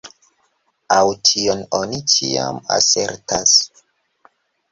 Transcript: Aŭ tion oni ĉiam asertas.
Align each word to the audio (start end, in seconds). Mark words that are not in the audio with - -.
Aŭ 0.95 1.01
tion 1.31 1.59
oni 1.81 1.99
ĉiam 2.13 2.57
asertas. 2.77 3.55